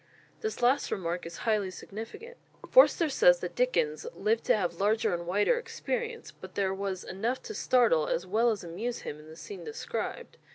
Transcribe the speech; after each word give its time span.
This 0.39 0.63
last 0.63 0.89
remark 0.89 1.27
is 1.27 1.37
highly 1.45 1.69
significant. 1.69 2.35
Forster 2.71 3.07
says 3.07 3.37
that 3.41 3.53
Dickens 3.53 4.07
"lived 4.15 4.45
to 4.45 4.57
have 4.57 4.77
larger 4.79 5.13
and 5.13 5.27
wider 5.27 5.59
experience, 5.59 6.31
but 6.31 6.55
there 6.55 6.73
was 6.73 7.03
enough 7.03 7.43
to 7.43 7.53
startle 7.53 8.07
as 8.07 8.25
well 8.25 8.49
as 8.49 8.63
amuse 8.63 9.01
him 9.01 9.19
in 9.19 9.27
the 9.29 9.35
scene 9.35 9.63
described." 9.63 10.37